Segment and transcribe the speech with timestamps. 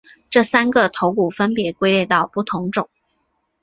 [0.31, 2.89] 这三个头骨分别归类到不同种。